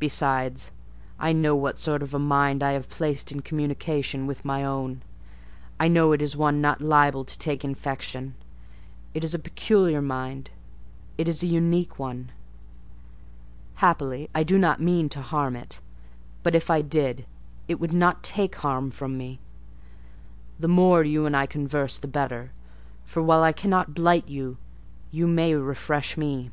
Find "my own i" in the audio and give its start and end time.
4.44-5.86